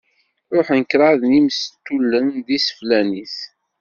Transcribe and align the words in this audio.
Ṛuḥen 0.55 0.83
kṛaḍ 0.91 1.21
n 1.25 1.31
yimestulen 1.35 2.27
d 2.45 2.47
iseflan-is. 2.57 3.37